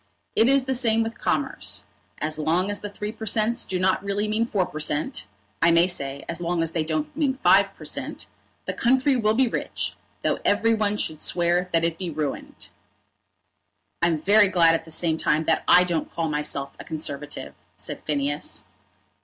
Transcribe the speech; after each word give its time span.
It 0.35 0.49
is 0.49 0.65
the 0.65 0.73
same 0.73 1.03
with 1.03 1.19
commerce. 1.19 1.83
As 2.21 2.39
long 2.39 2.71
as 2.71 2.79
the 2.79 2.89
Three 2.89 3.11
per 3.11 3.27
Cents. 3.27 3.63
do 3.63 3.77
not 3.77 4.03
really 4.03 4.27
mean 4.27 4.47
Four 4.47 4.65
per 4.65 4.79
Cent., 4.79 5.27
I 5.61 5.69
may 5.69 5.85
say 5.85 6.25
as 6.27 6.41
long 6.41 6.63
as 6.63 6.71
they 6.71 6.83
don't 6.83 7.15
mean 7.15 7.35
Five 7.43 7.75
per 7.75 7.85
Cent., 7.85 8.25
the 8.65 8.73
country 8.73 9.15
will 9.15 9.35
be 9.35 9.47
rich, 9.47 9.93
though 10.23 10.39
every 10.43 10.73
one 10.73 10.97
should 10.97 11.21
swear 11.21 11.69
that 11.71 11.83
it 11.83 11.99
be 11.99 12.09
ruined." 12.09 12.69
"I'm 14.01 14.19
very 14.19 14.47
glad, 14.47 14.73
at 14.73 14.85
the 14.85 14.89
same 14.89 15.19
time, 15.19 15.43
that 15.43 15.63
I 15.67 15.83
don't 15.83 16.09
call 16.09 16.27
myself 16.29 16.75
a 16.79 16.83
Conservative," 16.83 17.53
said 17.77 18.01
Phineas. 18.01 18.63